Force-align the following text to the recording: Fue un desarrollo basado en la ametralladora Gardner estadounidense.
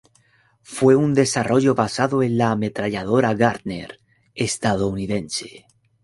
Fue 0.63 0.95
un 0.95 1.13
desarrollo 1.13 1.75
basado 1.75 2.23
en 2.23 2.35
la 2.35 2.49
ametralladora 2.49 3.35
Gardner 3.35 3.99
estadounidense. 4.33 5.67